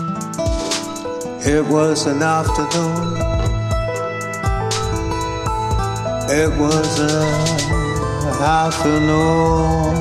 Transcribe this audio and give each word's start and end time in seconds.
It 0.00 1.62
was 1.68 2.06
an 2.06 2.22
afternoon. 2.22 3.12
It 6.30 6.48
was 6.58 6.98
an 6.98 8.40
afternoon 8.40 9.94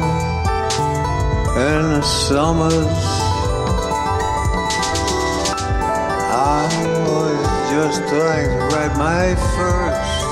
in 1.58 1.84
the 1.92 2.02
summers. 2.04 2.72
I 6.32 6.70
was 7.10 7.44
just 7.72 8.00
trying 8.08 8.48
to 8.48 8.60
write 8.72 8.96
my 8.98 9.36
first 9.58 10.24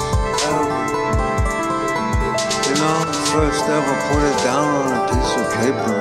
ever, 0.56 0.88
you 2.70 2.76
know, 2.80 3.12
first 3.34 3.66
ever 3.68 3.96
put 4.08 4.24
it 4.24 4.38
down 4.46 4.68
on 4.74 4.88
a 4.96 5.02
piece 5.12 5.34
of 5.36 5.46
paper. 5.56 5.99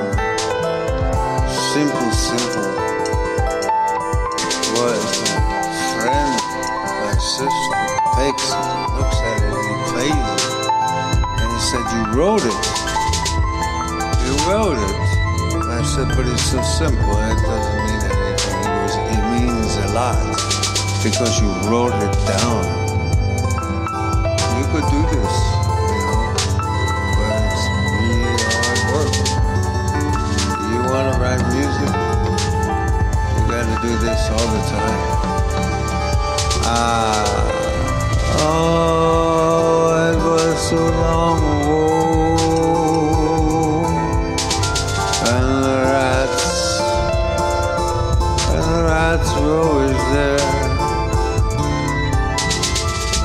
Looks 8.29 9.17
at 9.21 9.41
it, 9.41 9.53
he 9.65 9.75
plays 9.89 10.13
it, 10.13 10.69
and 11.41 11.49
he 11.51 11.59
said, 11.59 11.83
"You 11.95 12.03
wrote 12.13 12.45
it. 12.45 12.61
You 14.25 14.33
wrote 14.47 14.77
it." 14.77 14.97
And 15.55 15.71
I 15.71 15.81
said, 15.83 16.07
"But 16.15 16.27
it's 16.27 16.43
so 16.43 16.61
simple. 16.61 17.17
It 17.17 17.39
doesn't 17.41 17.79
mean 17.87 18.01
anything." 18.05 18.61
"It 19.15 19.23
means 19.33 19.77
a 19.77 19.87
lot 19.93 20.19
because 21.03 21.41
you 21.41 21.49
wrote 21.69 21.93
it 22.05 22.13
down. 22.27 22.63
You 24.57 24.65
could 24.71 24.87
do 24.91 25.01
this, 25.15 25.35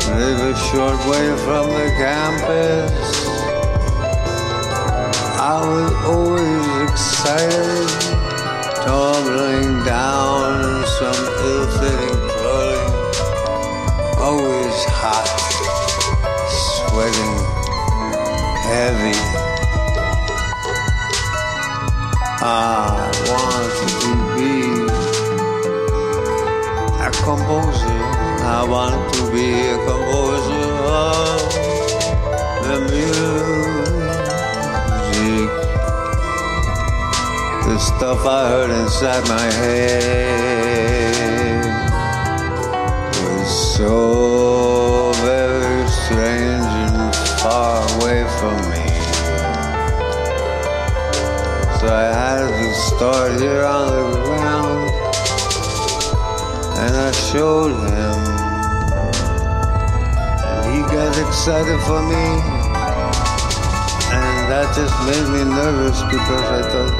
Live 0.07 0.41
a 0.41 0.55
short 0.55 0.99
way 1.07 1.27
from 1.45 1.65
the 1.71 1.89
campus. 1.97 2.93
I 5.41 5.65
was 5.67 5.93
always 6.05 6.67
excited, 6.91 7.89
tumbling 8.85 9.83
down 9.85 10.85
some 10.99 11.25
ill-fitting 11.49 12.21
clothing. 12.37 12.93
Always 14.21 14.79
hot, 14.93 15.29
sweating, 16.53 17.37
heavy. 18.69 19.19
Ah, 22.47 23.09
I 23.09 23.13
wanted 23.33 23.73
to 24.05 24.13
be 24.37 24.53
a 27.01 27.11
composer. 27.25 28.34
I 28.47 28.63
wanted 28.69 29.13
to 29.15 29.33
be 29.33 29.49
a 29.69 29.77
composer 29.87 30.69
of 30.85 31.41
the 32.67 32.77
music. 32.93 33.25
The 37.65 37.79
stuff 37.79 38.27
I 38.27 38.49
heard 38.49 38.71
inside 38.71 39.27
my 39.27 39.51
head 39.63 40.45
was 43.25 43.49
so 43.77 45.13
very 45.25 45.89
strange 45.89 46.67
and 46.93 47.15
far 47.41 47.81
away 47.97 48.21
from 48.39 48.57
me. 48.71 48.87
So 51.81 51.87
I 51.89 52.13
had 52.13 52.45
to 52.47 52.75
start 52.75 53.41
here 53.41 53.65
on 53.65 53.87
the 53.91 54.05
ground 54.23 54.91
and 56.79 56.95
I 56.95 57.11
showed 57.13 57.73
him. 57.89 58.34
Got 61.05 61.29
excited 61.29 61.81
for 61.85 62.01
me. 62.01 62.25
And 64.09 64.49
that 64.49 64.73
just 64.73 64.97
made 65.05 65.29
me 65.37 65.45
nervous 65.45 66.01
because 66.09 66.47
I 66.49 66.65
thought 66.65 66.97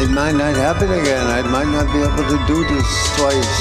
it 0.00 0.08
might 0.08 0.32
not 0.32 0.56
happen 0.56 0.88
again. 0.88 1.26
I 1.28 1.42
might 1.44 1.68
not 1.68 1.92
be 1.92 2.00
able 2.00 2.24
to 2.24 2.40
do 2.48 2.64
this 2.64 2.88
twice. 3.12 3.56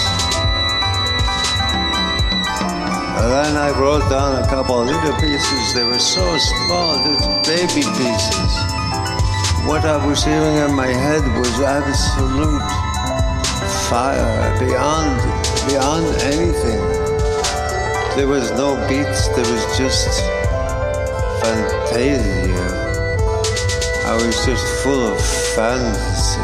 And 3.20 3.28
then 3.28 3.60
I 3.60 3.76
wrote 3.76 4.08
down 4.08 4.42
a 4.42 4.48
couple 4.48 4.80
of 4.80 4.88
little 4.88 5.20
pieces. 5.20 5.74
They 5.76 5.84
were 5.84 6.00
so 6.00 6.24
small, 6.40 6.96
just 7.04 7.28
baby 7.44 7.84
pieces. 8.00 8.52
What 9.68 9.84
I 9.84 10.00
was 10.08 10.24
hearing 10.24 10.64
in 10.64 10.72
my 10.74 10.88
head 10.88 11.28
was 11.36 11.60
absolute 11.60 12.64
fire 13.92 14.56
beyond 14.64 15.20
beyond 15.68 16.08
anything. 16.24 16.95
There 18.16 18.30
was 18.30 18.50
no 18.52 18.76
beats, 18.88 19.28
there 19.28 19.44
was 19.44 19.78
just 19.78 20.22
fantasia. 21.42 22.70
I 24.06 24.14
was 24.16 24.46
just 24.46 24.66
full 24.82 25.08
of 25.12 25.20
fantasy. 25.54 26.40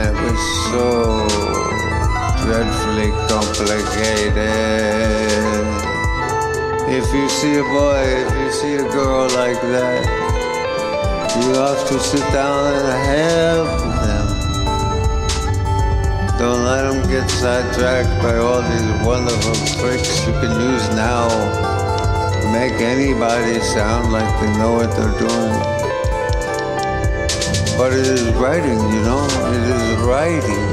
And 0.00 0.16
it 0.16 0.22
was 0.24 0.40
so 0.72 1.28
dreadfully 2.42 3.10
complicated. 3.28 4.40
If 6.88 7.12
you 7.12 7.28
see 7.28 7.56
a 7.56 7.62
boy, 7.62 8.02
if 8.02 8.32
you 8.40 8.50
see 8.52 8.74
a 8.76 8.88
girl 8.90 9.28
like 9.36 9.60
that, 9.60 10.02
you 11.36 11.52
have 11.60 11.86
to 11.88 12.00
sit 12.00 12.24
down 12.32 12.72
and 12.72 13.06
help 13.06 13.80
them. 14.00 14.19
Don't 16.40 16.64
let 16.64 16.90
them 16.90 17.06
get 17.10 17.28
sidetracked 17.28 18.22
by 18.22 18.38
all 18.38 18.62
these 18.62 19.06
wonderful 19.06 19.52
tricks 19.76 20.26
you 20.26 20.32
can 20.40 20.58
use 20.72 20.88
now 20.96 21.28
to 22.40 22.50
make 22.50 22.80
anybody 22.80 23.60
sound 23.60 24.10
like 24.10 24.24
they 24.40 24.50
know 24.56 24.72
what 24.72 24.90
they're 24.96 25.18
doing. 25.18 25.52
But 27.76 27.92
it 27.92 28.06
is 28.06 28.24
writing, 28.40 28.78
you 28.78 29.02
know, 29.04 29.22
it 29.52 29.64
is 29.68 29.98
writing. 29.98 30.64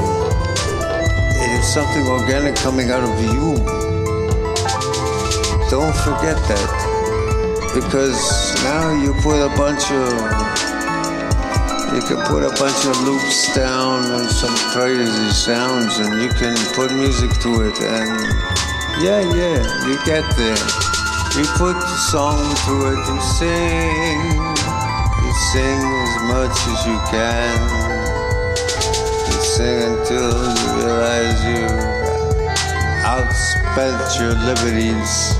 It 1.36 1.60
is 1.60 1.68
something 1.68 2.08
organic 2.08 2.56
coming 2.56 2.90
out 2.90 3.04
of 3.04 3.22
you. 3.22 3.58
Don't 5.70 5.96
forget 6.08 6.38
that. 6.48 6.70
Because 7.76 8.56
now 8.64 8.94
you 9.04 9.14
put 9.16 9.36
a 9.36 9.50
bunch 9.58 9.92
of 9.92 10.77
you 11.94 12.02
can 12.02 12.20
put 12.28 12.44
a 12.44 12.50
bunch 12.60 12.86
of 12.86 13.00
loops 13.04 13.54
down 13.56 14.04
and 14.12 14.30
some 14.30 14.56
crazy 14.72 15.30
sounds 15.32 15.98
and 16.00 16.22
you 16.22 16.30
can 16.30 16.56
put 16.76 16.92
music 16.94 17.32
to 17.40 17.62
it 17.68 17.80
and 17.82 18.12
yeah 19.02 19.22
yeah 19.34 19.88
you 19.88 19.96
get 20.06 20.26
there. 20.36 20.58
You 21.38 21.46
put 21.56 21.74
the 21.74 21.98
song 22.12 22.44
to 22.66 22.74
it 22.92 23.00
you 23.08 23.20
sing 23.22 24.20
you 25.24 25.34
sing 25.54 25.80
as 26.04 26.14
much 26.28 26.58
as 26.74 26.80
you 26.86 26.98
can. 27.08 27.58
You 29.28 29.40
sing 29.56 29.84
until 29.94 30.32
you 30.58 30.84
realize 30.84 31.40
you 31.46 31.68
outspent 33.08 34.20
your 34.20 34.34
liberties 34.44 35.38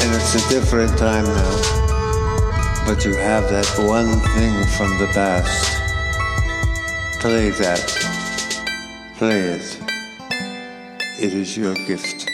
and 0.00 0.14
it's 0.14 0.34
a 0.34 0.48
different 0.48 0.96
time 0.96 1.24
now 1.24 1.83
but 2.86 3.04
you 3.04 3.14
have 3.14 3.48
that 3.48 3.66
one 3.78 4.20
thing 4.34 4.52
from 4.76 4.98
the 4.98 5.06
past. 5.14 5.80
Play 7.20 7.50
that. 7.50 7.80
Play 9.16 9.40
it. 9.40 9.78
It 11.20 11.32
is 11.32 11.56
your 11.56 11.74
gift. 11.86 12.33